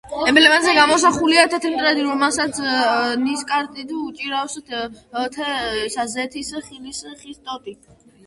ემბლემაზე 0.29 0.71
გამოსახულია 0.75 1.41
თეთრი 1.53 1.69
მტრედი, 1.73 2.05
რომელსაც 2.05 2.61
ნისკარტით 3.25 3.93
უჭირავს 3.99 4.57
ზეთის 6.15 6.53
ხილის 6.71 7.03
ხის 7.21 7.39
ტოტი. 7.51 7.75